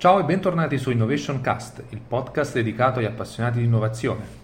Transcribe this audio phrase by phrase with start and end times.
[0.00, 4.38] Ciao e bentornati su Innovation Cast, il podcast dedicato agli appassionati di innovazione.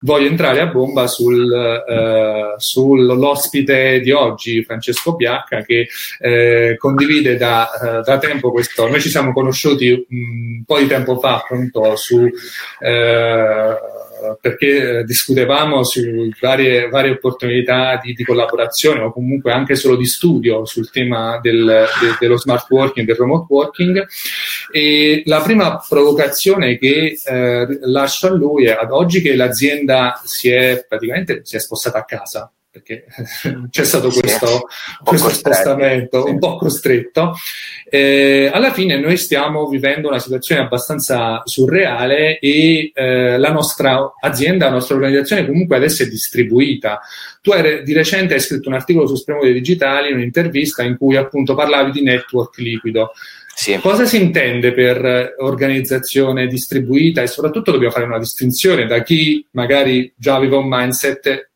[0.00, 5.86] Voglio entrare a bomba sul, eh, sull'ospite di oggi, Francesco Biacca, che
[6.18, 8.88] eh, condivide da, eh, da, tempo questo.
[8.88, 12.28] Noi ci siamo conosciuti un po' di tempo fa, appunto, su
[12.80, 13.76] eh,
[14.40, 16.00] perché discutevamo su
[16.40, 21.64] varie, varie opportunità di, di, collaborazione o comunque anche solo di studio sul tema del,
[21.64, 24.06] de, dello smart working, del remote working.
[24.70, 30.50] E la prima provocazione che eh, lascio a lui è ad oggi che l'azienda si
[30.50, 33.06] è praticamente si è spostata a casa perché
[33.70, 34.68] c'è stato questo,
[35.02, 36.30] questo spostamento sì.
[36.30, 37.34] un po' costretto.
[37.88, 44.66] Eh, alla fine noi stiamo vivendo una situazione abbastanza surreale e eh, la nostra azienda,
[44.66, 47.00] la nostra organizzazione comunque adesso è distribuita.
[47.40, 51.54] Tu hai, di recente hai scritto un articolo su Spremute Digitali, un'intervista in cui appunto
[51.54, 53.12] parlavi di network liquido.
[53.54, 53.78] Sì.
[53.80, 60.12] Cosa si intende per organizzazione distribuita e soprattutto dobbiamo fare una distinzione da chi magari
[60.14, 61.52] già aveva un mindset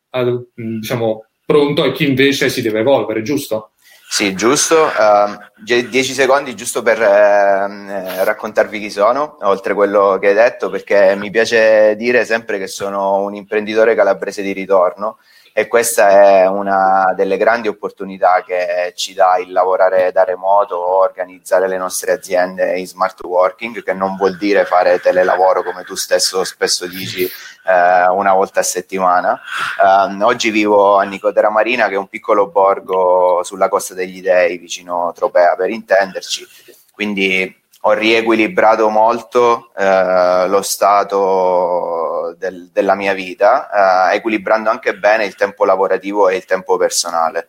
[0.53, 3.71] diciamo, pronto e chi invece si deve evolvere, giusto?
[4.09, 4.75] Sì, giusto.
[4.75, 10.69] Uh, dieci secondi giusto per uh, raccontarvi chi sono, oltre a quello che hai detto,
[10.69, 15.17] perché mi piace dire sempre che sono un imprenditore calabrese di ritorno
[15.53, 20.99] e questa è una delle grandi opportunità che ci dà il lavorare da remoto o
[20.99, 25.95] organizzare le nostre aziende in smart working, che non vuol dire fare telelavoro come tu
[25.95, 29.39] stesso spesso dici eh, una volta a settimana.
[29.83, 34.57] Um, oggi vivo a Nicotera Marina, che è un piccolo borgo sulla costa degli Dei,
[34.57, 36.47] vicino Tropea per intenderci.
[36.91, 45.25] Quindi ho riequilibrato molto eh, lo stato del, della mia vita, eh, equilibrando anche bene
[45.25, 47.47] il tempo lavorativo e il tempo personale.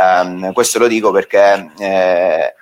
[0.00, 2.54] Um, questo lo dico perché eh,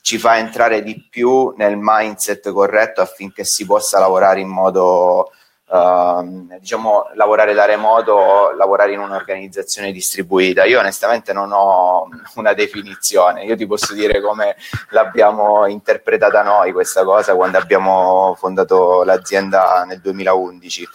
[0.00, 5.30] ci fa entrare di più nel mindset corretto affinché si possa lavorare in modo
[5.72, 10.66] Uh, diciamo lavorare da remoto o lavorare in un'organizzazione distribuita.
[10.66, 14.54] Io onestamente non ho una definizione, io ti posso dire come
[14.90, 20.88] l'abbiamo interpretata noi questa cosa quando abbiamo fondato l'azienda nel 2011.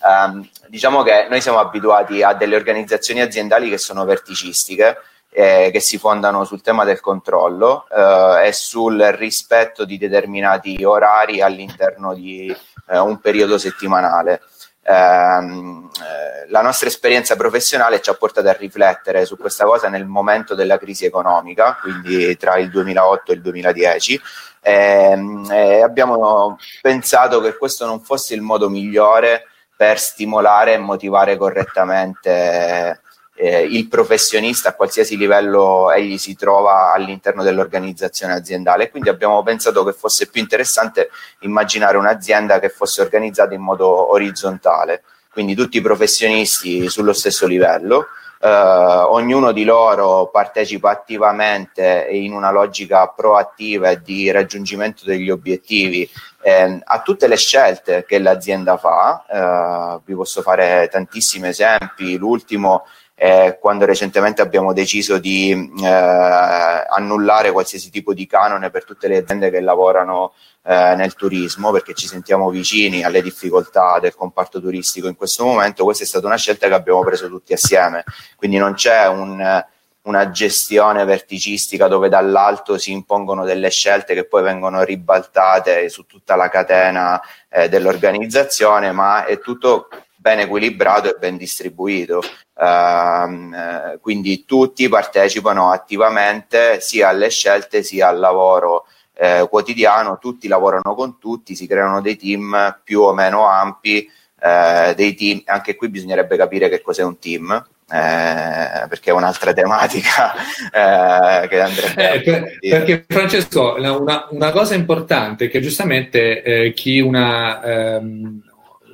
[0.00, 4.96] Um, ehm, diciamo che noi siamo abituati a delle organizzazioni aziendali che sono verticistiche,
[5.32, 11.40] eh, che si fondano sul tema del controllo eh, e sul rispetto di determinati orari
[11.40, 12.54] all'interno di
[12.88, 14.42] eh, un periodo settimanale.
[14.84, 20.06] Ehm, eh, la nostra esperienza professionale ci ha portato a riflettere su questa cosa nel
[20.06, 24.20] momento della crisi economica, quindi tra il 2008 e il 2010,
[24.60, 31.36] ehm, e abbiamo pensato che questo non fosse il modo migliore per stimolare e motivare
[31.36, 33.00] correttamente
[33.42, 38.88] eh, il professionista a qualsiasi livello egli si trova all'interno dell'organizzazione aziendale.
[38.88, 41.10] Quindi abbiamo pensato che fosse più interessante
[41.40, 48.06] immaginare un'azienda che fosse organizzata in modo orizzontale, quindi tutti i professionisti sullo stesso livello.
[48.42, 55.30] Uh, ognuno di loro partecipa attivamente e in una logica proattiva e di raggiungimento degli
[55.30, 56.10] obiettivi
[56.42, 59.24] eh, a tutte le scelte che l'azienda fa.
[59.28, 62.16] Uh, vi posso fare tantissimi esempi.
[62.16, 62.84] L'ultimo
[63.22, 69.18] eh, quando recentemente abbiamo deciso di eh, annullare qualsiasi tipo di canone per tutte le
[69.18, 70.32] aziende che lavorano
[70.64, 75.84] eh, nel turismo, perché ci sentiamo vicini alle difficoltà del comparto turistico in questo momento,
[75.84, 78.02] questa è stata una scelta che abbiamo preso tutti assieme,
[78.34, 79.64] quindi non c'è un
[80.04, 86.34] una gestione verticistica dove dall'alto si impongono delle scelte che poi vengono ribaltate su tutta
[86.34, 89.86] la catena eh, dell'organizzazione, ma è tutto
[90.22, 92.20] ben equilibrato e ben distribuito.
[92.62, 100.94] Uh, quindi tutti partecipano attivamente sia alle scelte sia al lavoro eh, quotidiano, tutti lavorano
[100.94, 104.08] con tutti, si creano dei team più o meno ampi,
[104.40, 107.66] eh, dei team, anche qui bisognerebbe capire che cos'è un team.
[107.92, 110.32] Eh, perché è un'altra tematica
[110.72, 116.72] eh, che andrebbe eh, per, perché Francesco una, una, cosa importante è che giustamente eh,
[116.72, 118.42] chi una ehm,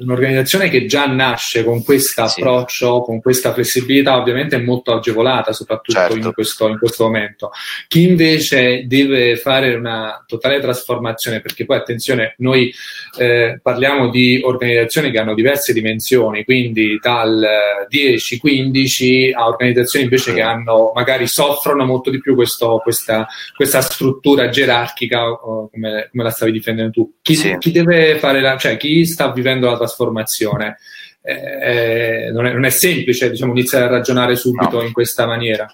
[0.00, 3.02] un'organizzazione che già nasce con questo approccio, sì.
[3.04, 6.16] con questa flessibilità, ovviamente è molto agevolata, soprattutto certo.
[6.16, 7.50] in, questo, in, questo, momento.
[7.86, 12.72] Chi invece deve fare una totale trasformazione, perché poi attenzione, noi
[13.18, 17.46] eh, parliamo di organizzazioni che hanno diverse dimensioni, quindi dal
[17.90, 20.34] 10-15 a organizzazioni invece sì.
[20.36, 26.30] che hanno, magari soffrono molto di più questo, questa, questa, struttura gerarchica, come, come, la
[26.30, 27.12] stavi difendendo tu.
[27.22, 27.56] Chi, sì.
[27.58, 29.87] chi deve fare la, cioè chi sta vivendo la trasformazione?
[29.88, 30.78] Trasformazione.
[31.22, 34.82] eh, non, è, non, è, semplice diciamo, iniziare a ragionare subito no.
[34.82, 35.70] in questa maniera.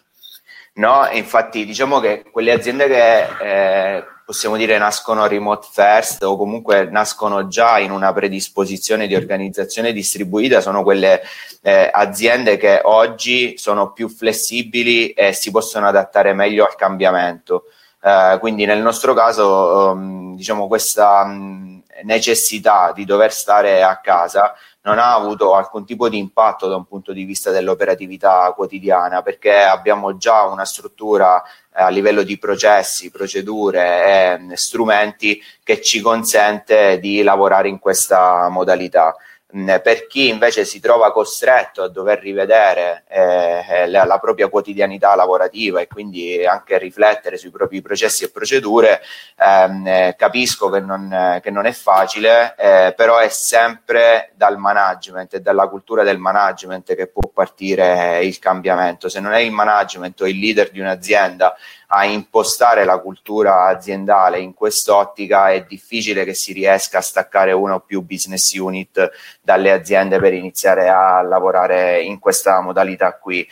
[0.76, 6.86] No, infatti diciamo che quelle aziende che eh, possiamo dire nascono remote first o comunque
[6.90, 11.22] nascono già in una predisposizione di organizzazione distribuita sono quelle
[11.62, 17.66] eh, aziende che oggi sono più flessibili e si possono adattare meglio al cambiamento.
[18.02, 24.54] Eh, quindi nel nostro caso um, diciamo questa um, necessità di dover stare a casa
[24.84, 29.56] non ha avuto alcun tipo di impatto da un punto di vista dell'operatività quotidiana perché
[29.56, 36.00] abbiamo già una struttura eh, a livello di processi, procedure e eh, strumenti che ci
[36.00, 39.16] consente di lavorare in questa modalità.
[39.56, 44.48] Mm, per chi invece si trova costretto a dover rivedere eh, eh, la, la, propria
[44.48, 49.00] quotidianità lavorativa e quindi anche riflettere sui propri processi e procedure,
[49.38, 55.34] ehm, eh, capisco che non, che non, è facile, eh, però è sempre dal management
[55.34, 59.08] e dalla cultura del management che può partire il cambiamento.
[59.08, 61.54] Se non è il management o il leader di un'azienda
[61.96, 67.76] a impostare la cultura aziendale in quest'ottica è difficile che si riesca a staccare una
[67.76, 69.10] o più business unit
[69.40, 73.46] dalle aziende per iniziare a lavorare in questa modalità qui.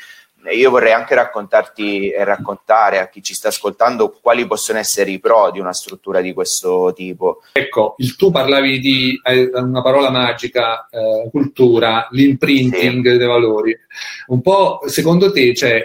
[0.50, 5.20] Io vorrei anche raccontarti e raccontare a chi ci sta ascoltando quali possono essere i
[5.20, 7.42] pro di una struttura di questo tipo.
[7.52, 13.16] Ecco, il, tu parlavi di eh, una parola magica, eh, cultura, l'imprinting sì.
[13.18, 13.78] dei valori.
[14.26, 15.80] Un po' secondo te, cioè,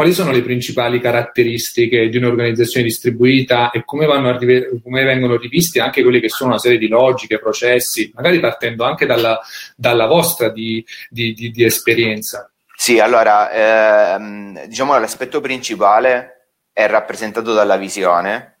[0.00, 4.06] quali sono le principali caratteristiche di un'organizzazione distribuita e come,
[4.38, 8.84] rive- come, vengono rivisti anche quelle che sono una serie di logiche, processi, magari partendo
[8.84, 9.38] anche dalla,
[9.76, 12.50] dalla vostra di, di, di, di, esperienza?
[12.74, 18.56] Sì, allora, ehm, diciamo l'aspetto principale è rappresentato dalla visione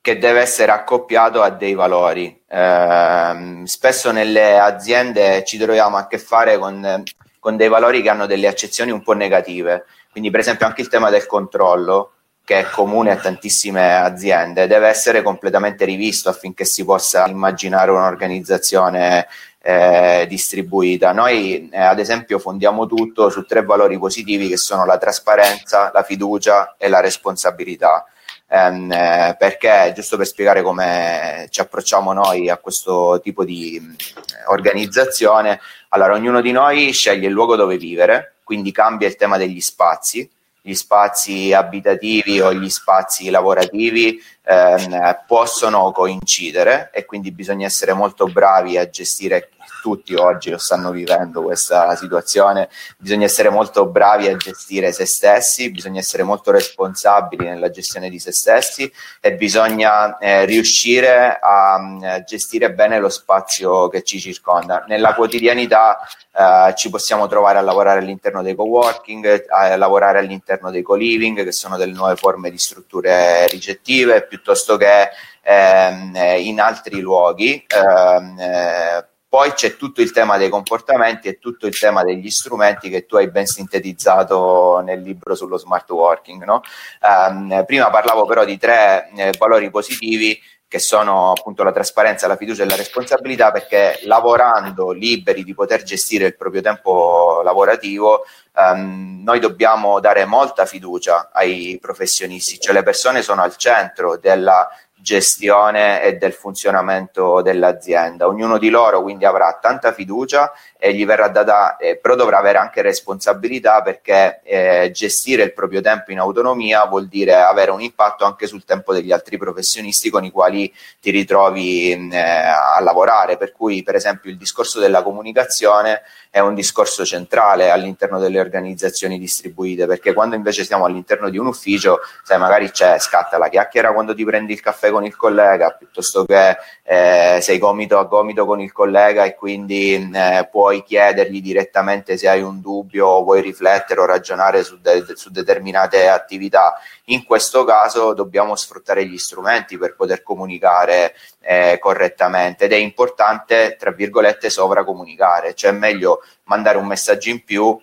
[0.00, 2.42] che deve essere accoppiato a dei valori.
[2.48, 7.04] Eh, spesso nelle aziende ci troviamo a che fare con,
[7.38, 10.88] con dei valori che hanno delle accezioni un po' negative quindi, per esempio, anche il
[10.88, 12.12] tema del controllo,
[12.44, 19.26] che è comune a tantissime aziende, deve essere completamente rivisto affinché si possa immaginare un'organizzazione
[19.62, 21.12] eh, distribuita.
[21.12, 26.02] Noi, eh, ad esempio, fondiamo tutto su tre valori positivi che sono la trasparenza, la
[26.02, 28.04] fiducia e la responsabilità.
[28.48, 34.44] Ehm, eh, perché, giusto per spiegare come ci approcciamo noi a questo tipo di eh,
[34.48, 39.60] organizzazione, allora ognuno di noi sceglie il luogo dove vivere quindi cambia il tema degli
[39.60, 40.28] spazi,
[40.64, 48.26] gli spazi abitativi o gli spazi lavorativi ehm, possono coincidere e quindi bisogna essere molto
[48.26, 49.50] bravi a gestire
[49.82, 52.68] tutti oggi lo stanno vivendo questa situazione,
[52.98, 58.20] bisogna essere molto bravi a gestire se stessi, bisogna essere molto responsabili nella gestione di
[58.20, 58.90] se stessi
[59.20, 64.84] e bisogna eh, riuscire a, a mm, gestire bene lo spazio che ci circonda.
[64.86, 65.98] Nella quotidianità
[66.32, 71.52] eh, ci possiamo trovare a lavorare all'interno dei co-working, a lavorare all'interno dei co-living, che
[71.52, 75.10] sono delle nuove forme di strutture ricettive, piuttosto che
[75.42, 77.64] ehm, in altri luoghi.
[77.68, 82.90] Ehm, eh, poi c'è tutto il tema dei comportamenti e tutto il tema degli strumenti
[82.90, 86.44] che tu hai ben sintetizzato nel libro sullo smart working.
[86.44, 86.60] No?
[87.00, 90.38] Um, prima parlavo però di tre eh, valori positivi
[90.68, 95.82] che sono appunto la trasparenza, la fiducia e la responsabilità, perché lavorando liberi di poter
[95.82, 98.26] gestire il proprio tempo lavorativo,
[98.56, 104.68] um, noi dobbiamo dare molta fiducia ai professionisti, cioè le persone sono al centro della
[105.02, 108.28] gestione e del funzionamento dell'azienda.
[108.28, 110.52] Ognuno di loro quindi avrà tanta fiducia
[110.84, 115.80] e gli verrà data, eh, però dovrà avere anche responsabilità perché eh, gestire il proprio
[115.80, 120.24] tempo in autonomia vuol dire avere un impatto anche sul tempo degli altri professionisti con
[120.24, 123.36] i quali ti ritrovi eh, a lavorare.
[123.36, 129.20] Per cui, per esempio, il discorso della comunicazione è un discorso centrale all'interno delle organizzazioni
[129.20, 133.92] distribuite, perché quando invece siamo all'interno di un ufficio, sai, magari c'è, scatta la chiacchiera
[133.92, 138.46] quando ti prendi il caffè con il collega, piuttosto che eh, sei gomito a gomito
[138.46, 143.42] con il collega e quindi eh, puoi chiedergli direttamente se hai un dubbio o vuoi
[143.42, 146.80] riflettere o ragionare su, de- su determinate attività.
[147.06, 153.76] In questo caso dobbiamo sfruttare gli strumenti per poter comunicare eh, correttamente ed è importante,
[153.78, 157.78] tra virgolette, sovracomunicare, cioè è meglio mandare un messaggio in più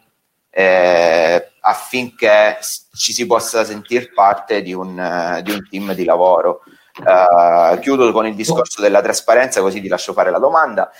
[0.49, 2.57] eh, affinché
[2.95, 6.63] ci si possa sentire parte di un, uh, di un team di lavoro.
[6.99, 10.91] Uh, chiudo con il discorso della trasparenza, così ti lascio fare la domanda.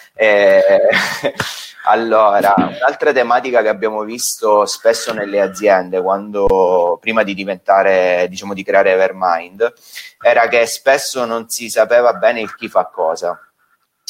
[1.85, 8.63] Allora, un'altra tematica che abbiamo visto spesso nelle aziende, quando prima di diventare, diciamo, di
[8.63, 9.73] creare Evermind,
[10.21, 13.39] era che spesso non si sapeva bene il chi fa cosa.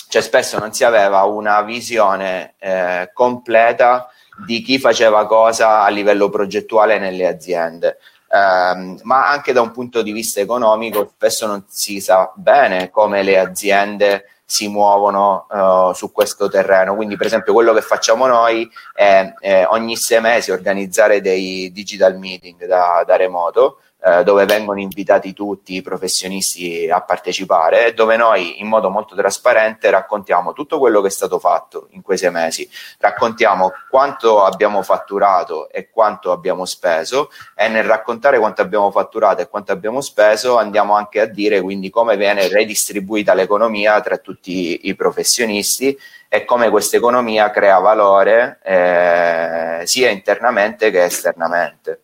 [0.09, 4.09] cioè spesso non si aveva una visione eh, completa
[4.45, 7.99] di chi faceva cosa a livello progettuale nelle aziende.
[8.31, 13.23] Um, ma anche da un punto di vista economico spesso non si sa bene come
[13.23, 16.95] le aziende si muovono uh, su questo terreno.
[16.95, 22.17] Quindi, per esempio, quello che facciamo noi è, è ogni sei mesi organizzare dei digital
[22.17, 28.61] meeting da, da remoto eh, dove vengono invitati tutti i professionisti a partecipare dove noi
[28.61, 32.69] in modo molto trasparente raccontiamo tutto quello che è stato fatto in quei sei mesi,
[32.99, 39.49] raccontiamo quanto abbiamo fatturato e quanto abbiamo speso e nel raccontare quanto abbiamo fatturato e
[39.49, 44.95] quanto abbiamo speso andiamo anche a dire quindi come viene redistribuita l'economia tra tutti i
[44.95, 45.97] professionisti
[46.29, 52.01] e come questa economia crea valore eh, sia internamente che esternamente.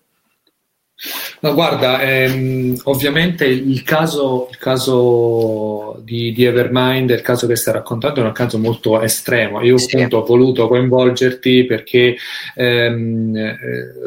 [1.41, 7.73] No, guarda, ehm, ovviamente il caso, il caso di, di, Evermind, il caso che stai
[7.73, 9.61] raccontando, è un caso molto estremo.
[9.61, 9.93] Io sì.
[9.95, 12.15] appunto ho voluto coinvolgerti perché
[12.55, 13.57] ehm, eh,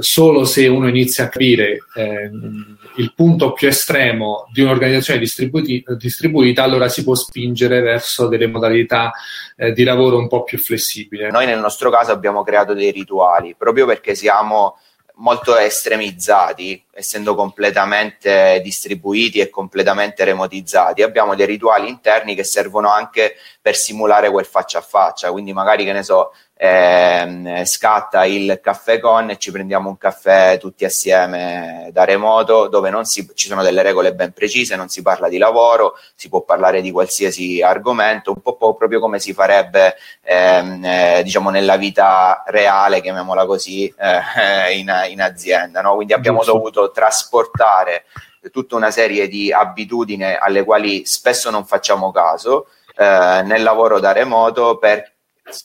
[0.00, 6.62] solo se uno inizia a capire ehm, il punto più estremo di un'organizzazione distributi- distribuita,
[6.62, 9.12] allora si può spingere verso delle modalità
[9.56, 11.30] eh, di lavoro un po' più flessibili.
[11.30, 14.76] Noi nel nostro caso abbiamo creato dei rituali proprio perché siamo
[15.18, 21.02] molto estremizzati, essendo completamente distribuiti e completamente remotizzati.
[21.02, 25.84] Abbiamo dei rituali interni che servono anche per simulare quel faccia a faccia, quindi magari
[25.84, 31.88] che ne so, eh, scatta il caffè con e ci prendiamo un caffè tutti assieme
[31.92, 35.38] da remoto dove non si, ci sono delle regole ben precise, non si parla di
[35.38, 40.84] lavoro, si può parlare di qualsiasi argomento, un po', po proprio come si farebbe ehm,
[40.84, 45.80] eh, diciamo nella vita reale, chiamiamola così, eh, in, in, azienda.
[45.80, 45.94] No?
[45.94, 46.54] Quindi abbiamo Giusto.
[46.54, 48.06] dovuto trasportare
[48.50, 54.10] tutta una serie di abitudini alle quali spesso non facciamo caso eh, nel lavoro da
[54.10, 55.17] remoto per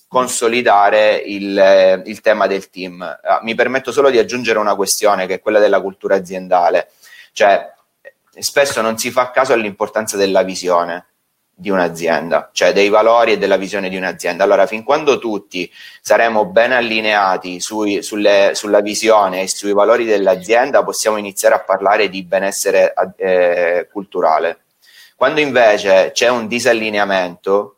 [0.07, 3.01] consolidare il, il tema del team.
[3.01, 6.91] Ah, mi permetto solo di aggiungere una questione che è quella della cultura aziendale,
[7.31, 7.71] cioè
[8.39, 11.07] spesso non si fa caso all'importanza della visione
[11.55, 14.43] di un'azienda, cioè dei valori e della visione di un'azienda.
[14.43, 15.71] Allora, fin quando tutti
[16.01, 22.09] saremo ben allineati sui, sulle, sulla visione e sui valori dell'azienda, possiamo iniziare a parlare
[22.09, 24.61] di benessere eh, culturale.
[25.15, 27.77] Quando invece c'è un disallineamento,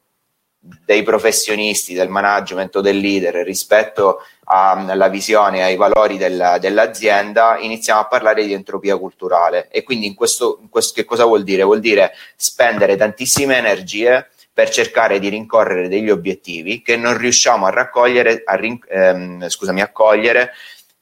[0.83, 7.57] dei professionisti, del management o del leader rispetto alla visione e ai valori della, dell'azienda,
[7.59, 9.67] iniziamo a parlare di entropia culturale.
[9.69, 11.63] E quindi in questo, in questo, che cosa vuol dire?
[11.63, 17.71] Vuol dire spendere tantissime energie per cercare di rincorrere degli obiettivi che non riusciamo a
[17.71, 20.51] raccogliere, a, ehm, scusami, a cogliere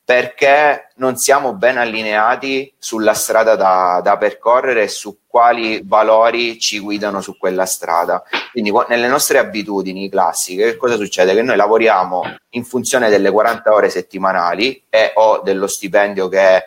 [0.06, 6.80] perché non siamo ben allineati sulla strada da, da, percorrere e su quali valori ci
[6.80, 8.22] guidano su quella strada.
[8.52, 11.34] Quindi nelle nostre abitudini classiche, che cosa succede?
[11.34, 16.66] Che noi lavoriamo in funzione delle 40 ore settimanali e o dello stipendio che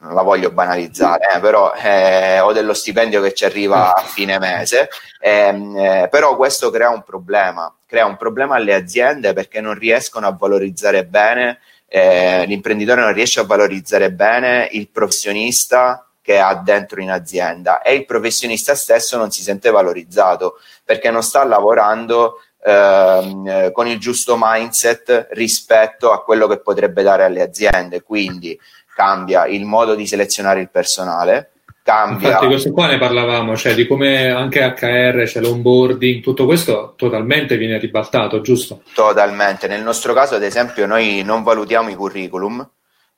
[0.00, 4.38] non la voglio banalizzare, eh, però eh, o dello stipendio che ci arriva a fine
[4.38, 4.88] mese,
[5.20, 10.26] ehm, eh, però questo crea un problema, crea un problema alle aziende perché non riescono
[10.26, 11.58] a valorizzare bene
[11.92, 17.94] eh, l'imprenditore non riesce a valorizzare bene il professionista che ha dentro in azienda e
[17.94, 24.36] il professionista stesso non si sente valorizzato perché non sta lavorando ehm, con il giusto
[24.38, 28.02] mindset rispetto a quello che potrebbe dare alle aziende.
[28.02, 28.56] Quindi
[28.94, 31.49] cambia il modo di selezionare il personale,
[31.82, 32.28] cambia.
[32.28, 37.56] Infatti, questo qua ne parlavamo, cioè di come anche HR, cioè l'onboarding, tutto questo totalmente
[37.56, 38.82] viene ribaltato, giusto?
[38.94, 39.66] Totalmente.
[39.66, 42.68] Nel nostro caso, ad esempio, noi non valutiamo i curriculum.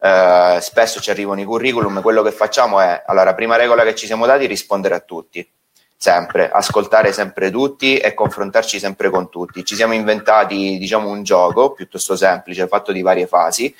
[0.01, 4.07] Eh, spesso ci arrivano i curriculum, quello che facciamo è, allora, prima regola che ci
[4.07, 5.49] siamo dati, rispondere a tutti
[6.03, 9.65] sempre, ascoltare sempre tutti e confrontarci sempre con tutti.
[9.65, 13.73] Ci siamo inventati, diciamo, un gioco piuttosto semplice, fatto di varie fasi,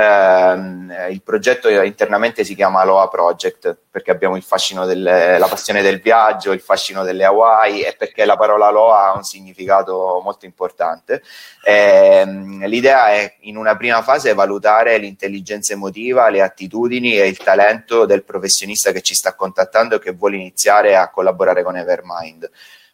[0.00, 5.82] Ehm, il progetto internamente si chiama Aloha Project perché abbiamo il fascino delle, la passione
[5.82, 10.46] del viaggio, il fascino delle Hawaii e perché la parola Aloha ha un significato molto
[10.46, 11.20] importante.
[11.64, 18.06] Ehm, l'idea è in una prima fase valutare l'intelligenza emotiva, le attitudini e il talento
[18.06, 22.48] del professionista che ci sta contattando e che vuole iniziare a collaborare con Evermind.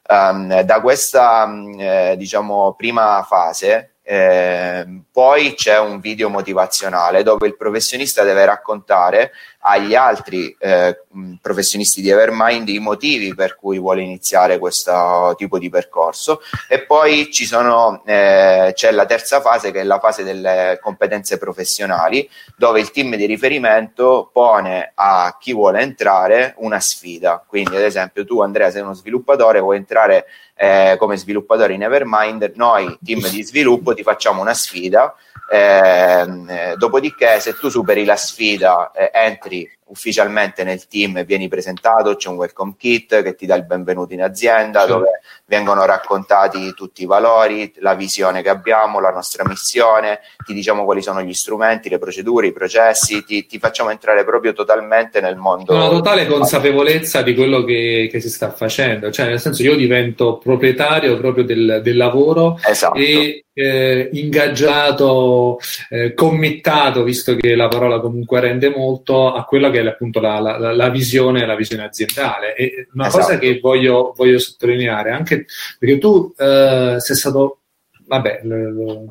[0.08, 7.46] Um, da questa um, eh, diciamo, prima fase eh, poi c'è un video motivazionale dove
[7.46, 9.32] il professionista deve raccontare
[9.66, 11.04] agli altri eh,
[11.40, 16.42] professionisti di Evermind i motivi per cui vuole iniziare questo tipo di percorso.
[16.68, 21.38] E poi ci sono, eh, c'è la terza fase che è la fase delle competenze
[21.38, 27.42] professionali dove il team di riferimento pone a chi vuole entrare una sfida.
[27.46, 32.52] Quindi ad esempio tu Andrea sei uno sviluppatore vuoi entrare eh, come sviluppatore in Evermind
[32.56, 35.14] noi team di sviluppo ti facciamo una sfida
[35.50, 39.10] Ehm, eh, dopodiché, se tu superi la sfida, eh,
[39.54, 44.12] entri ufficialmente nel team vieni presentato, c'è un welcome kit che ti dà il benvenuto
[44.12, 44.88] in azienda, sì.
[44.88, 50.84] dove vengono raccontati tutti i valori, la visione che abbiamo, la nostra missione, ti diciamo
[50.84, 55.36] quali sono gli strumenti, le procedure, i processi, ti, ti facciamo entrare proprio totalmente nel
[55.36, 55.72] mondo.
[55.72, 60.38] Una totale consapevolezza di quello che, che, si sta facendo, cioè nel senso io divento
[60.38, 62.98] proprietario proprio del, del lavoro esatto.
[62.98, 65.58] e eh, ingaggiato,
[65.88, 70.38] eh, committato, visto che la parola comunque rende molto, a quella che è appunto la,
[70.40, 72.54] la, la visione, la visione aziendale.
[72.54, 73.24] E una esatto.
[73.24, 75.46] cosa che voglio, voglio, sottolineare, anche
[75.78, 77.60] perché tu eh, sei stato
[78.06, 78.42] vabbè,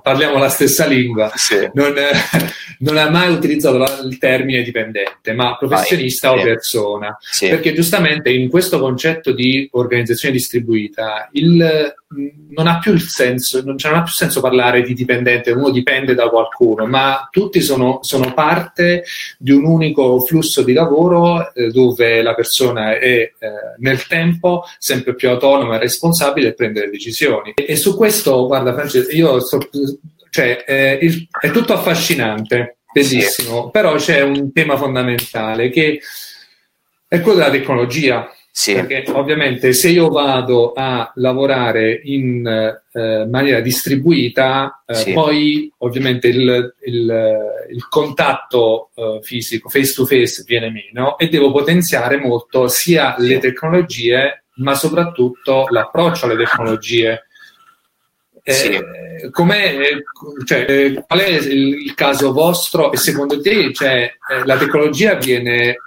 [0.01, 1.69] parliamo la stessa lingua, sì.
[1.73, 1.93] non,
[2.79, 7.49] non, ha mai utilizzato il termine dipendente, ma professionista Vai, o persona, sì.
[7.49, 11.95] perché giustamente in questo concetto di organizzazione distribuita il,
[12.49, 15.71] non ha più il senso, non, cioè non, ha più senso parlare di dipendente, uno
[15.71, 19.03] dipende da qualcuno, ma tutti sono, sono parte
[19.37, 23.33] di un unico flusso di lavoro eh, dove la persona è eh,
[23.79, 27.51] nel tempo sempre più autonoma e responsabile e prende le decisioni.
[27.55, 28.75] E, e su questo, guarda,
[29.11, 29.59] io so,
[30.29, 35.99] cioè, eh, il, è tutto affascinante, bellissimo, però c'è un tema fondamentale che
[37.07, 38.27] è quello della tecnologia.
[38.55, 38.73] Sì.
[38.75, 45.11] Perché ovviamente se io vado a lavorare in eh, maniera distribuita, eh, sì.
[45.11, 47.37] poi ovviamente il, il,
[47.71, 53.39] il contatto eh, fisico, face to face, viene meno e devo potenziare molto sia le
[53.39, 57.25] tecnologie, ma soprattutto l'approccio alle tecnologie.
[58.43, 58.67] Sì.
[58.67, 59.97] Eh, com'è,
[60.45, 65.77] cioè, qual è il, il, caso vostro e secondo te cioè, eh, la tecnologia viene,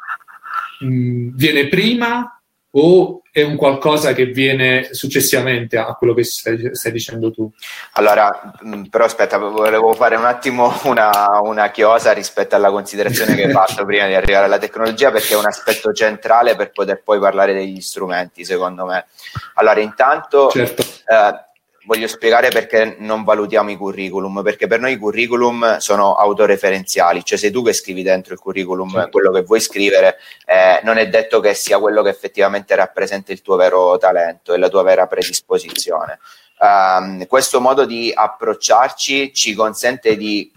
[0.81, 2.36] mh, viene, prima
[2.79, 7.51] o è un qualcosa che viene successivamente a quello che stai, stai dicendo tu?
[7.93, 13.45] Allora, mh, però aspetta, volevo fare un attimo una, una chiosa rispetto alla considerazione che
[13.45, 17.19] hai fatto prima di arrivare alla tecnologia perché è un aspetto centrale per poter poi
[17.19, 19.07] parlare degli strumenti, secondo me.
[19.55, 20.49] Allora, intanto...
[20.51, 20.83] Certo.
[20.83, 21.45] Eh,
[21.87, 27.39] voglio spiegare perché non valutiamo i curriculum, perché per noi i curriculum sono autoreferenziali, cioè
[27.39, 29.11] sei tu che scrivi dentro il curriculum certo.
[29.11, 33.41] quello che vuoi scrivere, eh, non è detto che sia quello che effettivamente rappresenta il
[33.41, 36.19] tuo vero talento e la tua vera predisposizione.
[36.59, 40.51] Um, questo modo di approcciarci ci consente di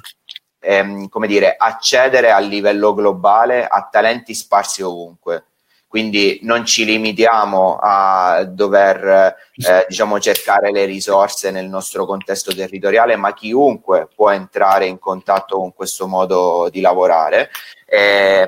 [0.59, 5.43] ehm, come dire, accedere a livello globale a talenti sparsi ovunque
[5.89, 13.15] quindi non ci limitiamo a dover eh, diciamo, cercare le risorse nel nostro contesto territoriale,
[13.15, 17.49] ma chiunque può entrare in contatto con questo modo di lavorare.
[17.87, 18.47] E,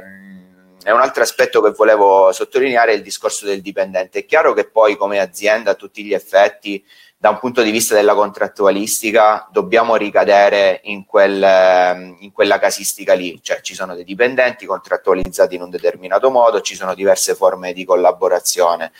[0.84, 4.19] e un altro aspetto che volevo sottolineare è il discorso del dipendente.
[4.19, 6.86] È chiaro che poi come azienda a tutti gli effetti
[7.21, 13.13] da un punto di vista della contrattualistica dobbiamo ricadere in, quel, ehm, in, quella casistica
[13.13, 17.73] lì, cioè ci sono dei dipendenti contrattualizzati in un determinato modo, ci sono diverse forme
[17.73, 18.91] di collaborazione.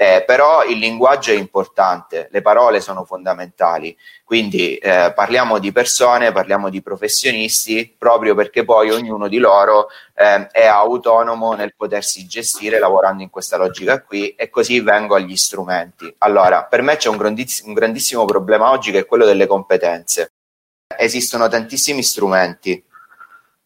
[0.00, 6.30] Eh, però il linguaggio è importante, le parole sono fondamentali, quindi eh, parliamo di persone,
[6.30, 12.78] parliamo di professionisti, proprio perché poi ognuno di loro eh, è autonomo nel potersi gestire
[12.78, 16.14] lavorando in questa logica qui e così vengo agli strumenti.
[16.18, 20.30] Allora, per me c'è un, grandiss- un grandissimo problema oggi che è quello delle competenze.
[20.96, 22.80] Esistono tantissimi strumenti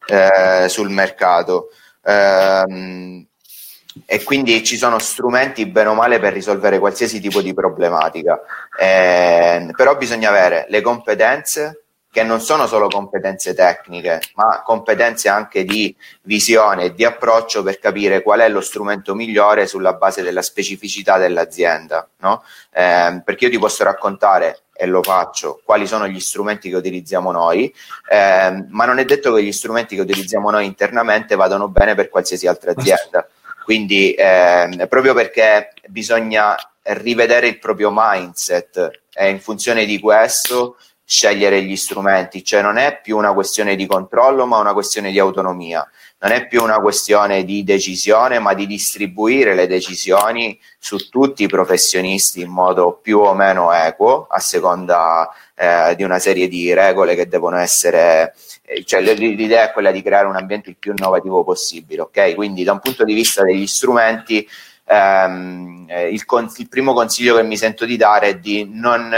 [0.07, 1.69] eh, sul mercato.
[2.01, 3.27] Ehm,
[4.05, 8.39] e quindi ci sono strumenti bene o male per risolvere qualsiasi tipo di problematica.
[8.79, 15.63] Eh, però bisogna avere le competenze che non sono solo competenze tecniche, ma competenze anche
[15.63, 20.43] di visione e di approccio per capire qual è lo strumento migliore sulla base della
[20.43, 22.07] specificità dell'azienda.
[22.17, 22.43] No?
[22.71, 27.31] Eh, perché io ti posso raccontare, e lo faccio, quali sono gli strumenti che utilizziamo
[27.31, 27.73] noi,
[28.07, 32.09] eh, ma non è detto che gli strumenti che utilizziamo noi internamente vadano bene per
[32.09, 33.27] qualsiasi altra azienda.
[33.63, 41.63] Quindi eh, proprio perché bisogna rivedere il proprio mindset e in funzione di questo scegliere
[41.63, 45.87] gli strumenti, cioè non è più una questione di controllo, ma una questione di autonomia.
[46.19, 51.47] Non è più una questione di decisione, ma di distribuire le decisioni su tutti i
[51.47, 57.15] professionisti in modo più o meno equo, a seconda eh, di una serie di regole
[57.15, 58.33] che devono essere
[58.65, 62.33] eh, cioè l'idea è quella di creare un ambiente il più innovativo possibile, ok?
[62.35, 64.47] Quindi da un punto di vista degli strumenti,
[64.85, 66.23] ehm, eh, il,
[66.57, 69.13] il, primo consiglio che mi sento di dare è di non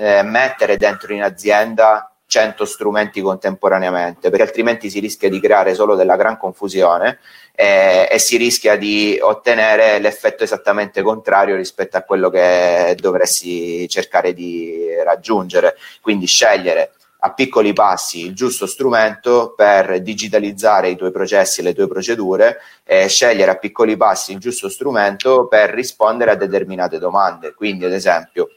[0.00, 5.94] eh, mettere dentro in azienda 100 strumenti contemporaneamente, perché altrimenti si rischia di creare solo
[5.94, 7.18] della gran confusione
[7.54, 14.32] eh, e si rischia di ottenere l'effetto esattamente contrario rispetto a quello che dovresti cercare
[14.32, 15.76] di raggiungere.
[16.00, 21.74] Quindi scegliere a piccoli passi il giusto strumento per digitalizzare i tuoi processi e le
[21.74, 27.52] tue procedure e scegliere a piccoli passi il giusto strumento per rispondere a determinate domande.
[27.52, 28.48] Quindi, ad esempio,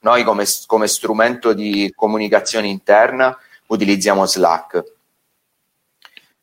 [0.00, 4.96] noi come, come strumento di comunicazione interna utilizziamo Slack.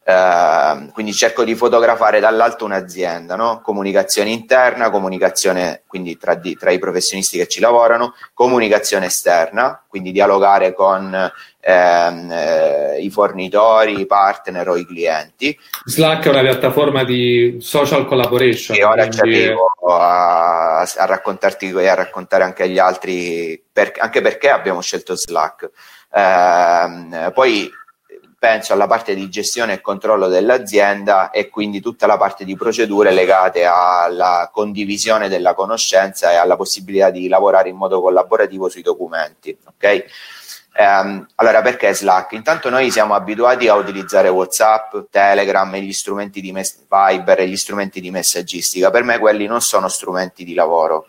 [0.07, 3.61] Uh, quindi cerco di fotografare dall'alto un'azienda, no?
[3.63, 10.11] comunicazione interna, comunicazione quindi tra, di, tra, i professionisti che ci lavorano, comunicazione esterna, quindi
[10.11, 11.11] dialogare con
[11.59, 15.57] ehm, eh, i fornitori, i partner o i clienti.
[15.85, 18.77] Slack è una piattaforma di social collaboration.
[18.77, 19.15] E ora quindi...
[19.15, 24.81] ci arrivo a, a, raccontarti e a raccontare anche agli altri, per, anche perché abbiamo
[24.81, 25.71] scelto Slack.
[26.13, 27.71] Eh, poi
[28.45, 33.09] penso alla parte di gestione e controllo dell'azienda e quindi tutta la parte di procedure
[33.09, 39.57] legate alla condivisione della conoscenza e alla possibilità di lavorare in modo collaborativo sui documenti.
[39.65, 40.03] Okay?
[40.77, 42.33] Um, allora, perché Slack?
[42.33, 47.47] Intanto noi siamo abituati a utilizzare WhatsApp, Telegram e gli strumenti di mes- Viber e
[47.47, 48.91] gli strumenti di messaggistica.
[48.91, 51.07] Per me quelli non sono strumenti di lavoro.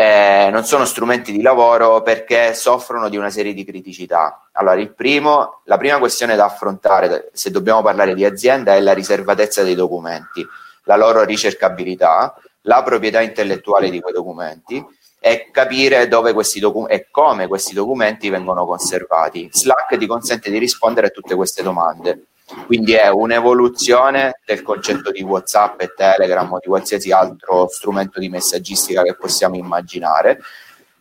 [0.00, 4.48] Eh, non sono strumenti di lavoro perché soffrono di una serie di criticità.
[4.52, 9.64] Allora, primo, la prima questione da affrontare, se dobbiamo parlare di azienda, è la riservatezza
[9.64, 10.46] dei documenti,
[10.84, 14.86] la loro ricercabilità, la proprietà intellettuale di quei documenti
[15.18, 19.48] e capire dove questi docu- e come questi documenti vengono conservati.
[19.50, 22.27] Slack ti consente di rispondere a tutte queste domande.
[22.66, 28.28] Quindi è un'evoluzione del concetto di WhatsApp e Telegram o di qualsiasi altro strumento di
[28.28, 30.40] messaggistica che possiamo immaginare,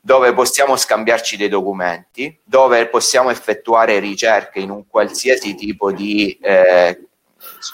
[0.02, 7.08] dove possiamo scambiarci dei documenti, dove possiamo effettuare ricerche in un qualsiasi tipo di eh,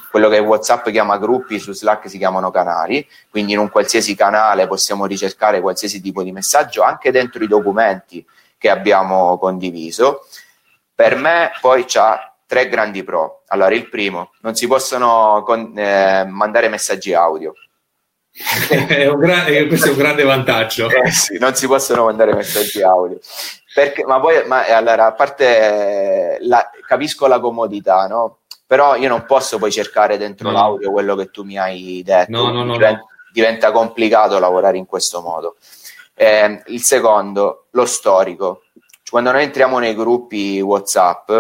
[0.10, 4.68] quello che WhatsApp chiama gruppi, su Slack si chiamano canali, quindi in un qualsiasi canale
[4.68, 8.26] possiamo ricercare qualsiasi tipo di messaggio, anche dentro i documenti
[8.58, 10.28] che abbiamo condiviso.
[10.94, 13.42] Per me poi c'ha tre grandi pro.
[13.54, 17.54] Allora, il primo, non si possono con, eh, mandare messaggi audio.
[18.70, 20.89] è gra- questo è un grande vantaggio.
[20.89, 23.20] Eh sì, non si possono mandare messaggi audio.
[23.72, 28.39] Perché, ma poi, ma, allora, a parte la, capisco la comodità, no?
[28.66, 30.58] però io non posso poi cercare dentro no.
[30.58, 32.32] l'audio quello che tu mi hai detto.
[32.32, 35.58] No, no, no, diventa, diventa complicato lavorare in questo modo.
[36.16, 38.63] Eh, il secondo, lo storico.
[39.08, 41.32] Quando noi entriamo nei gruppi WhatsApp,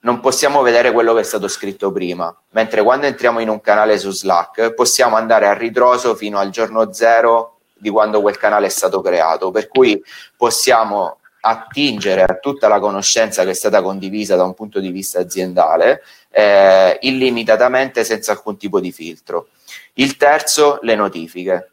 [0.00, 3.98] non possiamo vedere quello che è stato scritto prima, mentre quando entriamo in un canale
[3.98, 8.70] su Slack possiamo andare a ritroso fino al giorno zero di quando quel canale è
[8.70, 10.02] stato creato, per cui
[10.36, 15.20] possiamo attingere a tutta la conoscenza che è stata condivisa da un punto di vista
[15.20, 19.48] aziendale eh, illimitatamente senza alcun tipo di filtro.
[19.94, 21.70] Il terzo, le notifiche.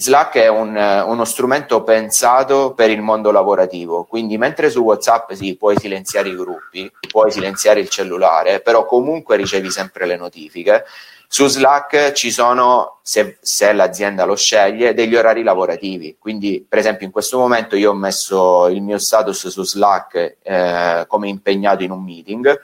[0.00, 5.56] Slack è un, uno strumento pensato per il mondo lavorativo, quindi mentre su WhatsApp sì,
[5.56, 10.86] puoi silenziare i gruppi, puoi silenziare il cellulare, però comunque ricevi sempre le notifiche.
[11.28, 16.16] Su Slack ci sono, se, se, l'azienda lo sceglie, degli orari lavorativi.
[16.18, 21.04] Quindi, per esempio, in questo momento io ho messo il mio status su Slack eh,
[21.08, 22.58] come impegnato in un meeting.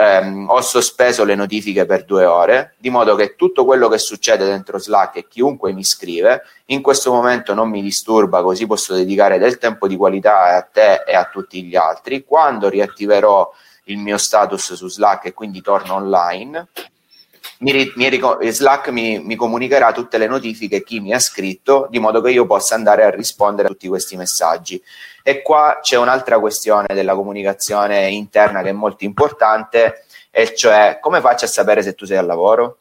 [0.00, 4.44] Um, ho sospeso le notifiche per due ore, di modo che tutto quello che succede
[4.44, 9.38] dentro Slack e chiunque mi scrive, in questo momento non mi disturba, così posso dedicare
[9.38, 12.24] del tempo di qualità a te e a tutti gli altri.
[12.24, 13.52] Quando riattiverò
[13.86, 16.68] il mio status su Slack e quindi torno online,
[17.58, 22.20] mi, mi, Slack mi, mi, comunicherà tutte le notifiche chi mi ha scritto, di modo
[22.20, 24.82] che io possa andare a rispondere a tutti questi messaggi.
[25.22, 31.20] E qua c'è un'altra questione della comunicazione interna che è molto importante, e cioè come
[31.20, 32.78] faccio a sapere se tu sei al lavoro?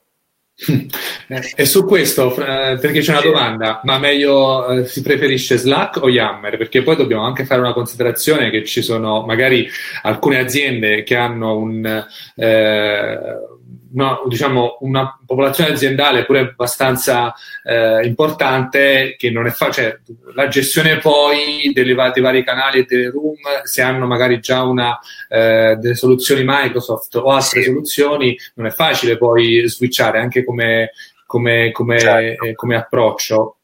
[1.56, 6.58] E su questo, perché c'è una domanda, ma meglio eh, si preferisce Slack o Yammer?
[6.58, 9.70] Perché poi dobbiamo anche fare una considerazione che ci sono magari
[10.02, 13.20] alcune aziende che hanno un, eh,
[13.94, 20.02] una, diciamo, una popolazione aziendale pure abbastanza eh, importante che non è facile.
[20.06, 24.64] Cioè, la gestione poi dei, dei, vari canali e delle room, se hanno magari già
[24.64, 24.98] una,
[25.30, 27.68] eh, delle soluzioni Microsoft o altre sì.
[27.68, 30.92] soluzioni, non è facile poi switchare anche come,
[31.26, 32.46] come, come, certo.
[32.46, 33.58] eh, come approccio.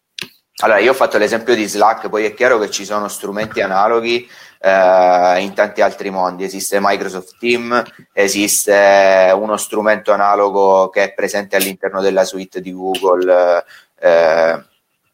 [0.58, 4.28] Allora, io ho fatto l'esempio di Slack, poi è chiaro che ci sono strumenti analoghi
[4.60, 6.44] eh, in tanti altri mondi.
[6.44, 13.64] Esiste Microsoft Team, esiste uno strumento analogo che è presente all'interno della suite di Google.
[14.00, 14.64] Eh,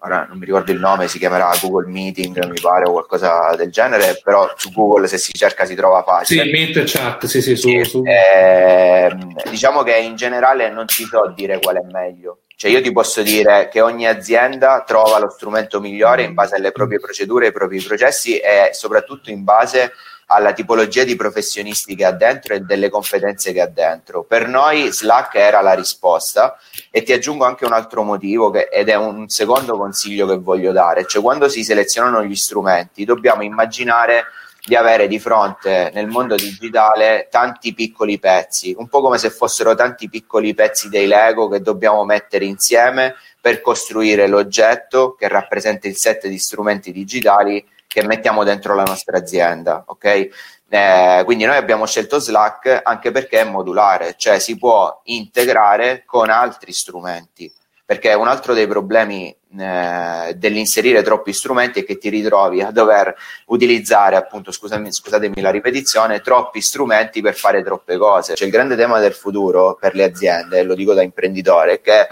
[0.02, 3.72] ora non mi ricordo il nome, si chiamerà Google Meeting, mi pare, o qualcosa del
[3.72, 6.44] genere, però su Google se si cerca si trova facile.
[6.44, 8.04] Sì, Meet Chat, sì, sì, su, su.
[8.06, 9.14] Eh,
[9.50, 12.42] diciamo che in generale non si so dire qual è meglio.
[12.56, 16.74] Cioè io ti posso dire che ogni azienda trova lo strumento migliore in base alle
[16.74, 19.94] proprie procedure, ai propri processi e soprattutto in base
[20.32, 24.24] alla tipologia di professionisti che ha dentro e delle competenze che ha dentro.
[24.24, 26.58] Per noi Slack era la risposta
[26.92, 30.72] e ti aggiungo anche un altro motivo che, ed è un secondo consiglio che voglio
[30.72, 34.26] dare, cioè quando si selezionano gli strumenti dobbiamo immaginare
[34.64, 39.74] di avere di fronte nel mondo digitale tanti piccoli pezzi, un po' come se fossero
[39.74, 45.96] tanti piccoli pezzi dei Lego che dobbiamo mettere insieme per costruire l'oggetto che rappresenta il
[45.96, 50.30] set di strumenti digitali che mettiamo dentro la nostra azienda, ok?
[50.70, 56.30] Eh, quindi noi abbiamo scelto Slack anche perché è modulare, cioè si può integrare con
[56.30, 57.52] altri strumenti
[57.90, 63.16] perché un altro dei problemi eh, dell'inserire troppi strumenti è che ti ritrovi a dover
[63.48, 68.36] utilizzare, appunto, scusami, scusatemi la ripetizione, troppi strumenti per fare troppe cose.
[68.36, 72.08] Cioè il grande tema del futuro per le aziende, lo dico da imprenditore, è che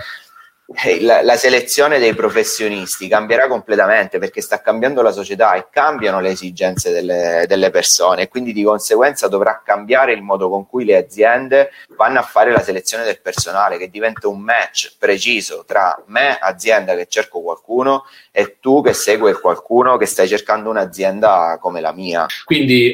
[1.00, 6.32] la, la, selezione dei professionisti cambierà completamente perché sta cambiando la società e cambiano le
[6.32, 10.98] esigenze delle, delle, persone e quindi di conseguenza dovrà cambiare il modo con cui le
[10.98, 16.38] aziende vanno a fare la selezione del personale che diventa un match preciso tra me,
[16.38, 21.94] azienda che cerco qualcuno e tu che segui qualcuno che stai cercando un'azienda come la
[21.94, 22.26] mia.
[22.44, 22.94] Quindi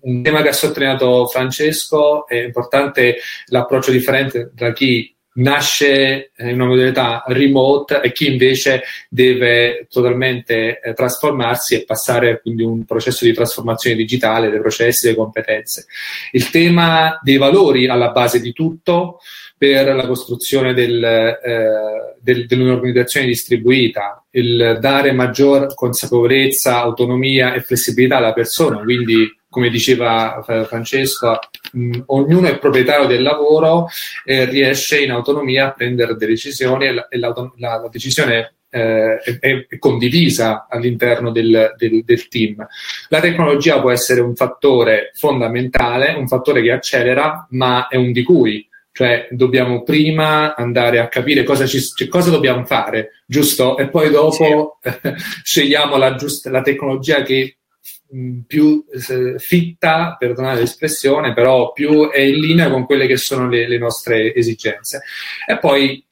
[0.00, 6.66] un tema che ha sottolineato Francesco è importante l'approccio differente tra chi nasce in una
[6.66, 13.32] modalità remote e chi invece deve totalmente eh, trasformarsi e passare quindi un processo di
[13.32, 15.86] trasformazione digitale dei processi, delle competenze.
[16.32, 19.20] Il tema dei valori alla base di tutto
[19.56, 28.16] per la costruzione del, eh, del, dell'organizzazione distribuita, il dare maggior consapevolezza, autonomia e flessibilità
[28.16, 31.38] alla persona, quindi come diceva Francesco,
[31.72, 33.88] mh, ognuno è proprietario del lavoro
[34.24, 39.18] e riesce in autonomia a prendere delle decisioni e la, e la, la decisione eh,
[39.18, 42.64] è, è, condivisa all'interno del, del, del, team.
[43.08, 48.22] La tecnologia può essere un fattore fondamentale, un fattore che accelera, ma è un di
[48.22, 48.66] cui.
[48.92, 53.76] Cioè, dobbiamo prima andare a capire cosa, ci, cosa dobbiamo fare, giusto?
[53.76, 54.90] E poi dopo sì.
[55.42, 57.59] scegliamo la, giusta, la tecnologia che
[58.46, 63.68] più eh, fitta, perdonate l'espressione, però più è in linea con quelle che sono le,
[63.68, 65.02] le nostre esigenze.
[65.46, 66.04] E poi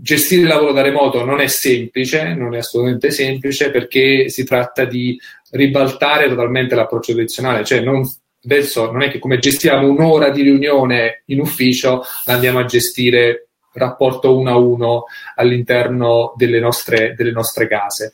[0.00, 4.84] gestire il lavoro da remoto non è semplice, non è assolutamente semplice perché si tratta
[4.84, 5.18] di
[5.50, 8.02] ribaltare totalmente l'approccio tradizionale, cioè non,
[8.44, 14.36] adesso non è che come gestiamo un'ora di riunione in ufficio andiamo a gestire rapporto
[14.36, 15.04] uno a uno
[15.36, 18.12] all'interno delle nostre, delle nostre case.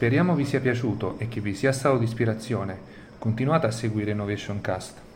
[0.00, 2.74] Speriamo vi sia piaciuto e che vi sia stato di ispirazione.
[3.18, 5.09] Continuate a seguire Innovation Cast.